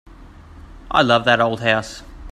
I 0.89 1.03
love 1.03 1.25
that 1.25 1.39
old 1.39 1.59
house. 1.59 2.01